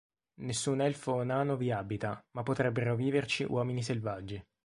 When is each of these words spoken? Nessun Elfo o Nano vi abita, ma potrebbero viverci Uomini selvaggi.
Nessun 0.39 0.81
Elfo 0.81 1.11
o 1.11 1.23
Nano 1.23 1.55
vi 1.57 1.69
abita, 1.71 2.19
ma 2.31 2.41
potrebbero 2.41 2.95
viverci 2.95 3.43
Uomini 3.43 3.83
selvaggi. 3.83 4.43